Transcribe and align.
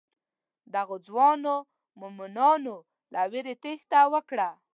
دغو 0.73 0.95
ځوانو 1.07 1.55
مومنانو 1.99 2.75
له 3.13 3.21
وېرې 3.31 3.53
تېښته 3.63 3.99
وکړه. 4.13 4.49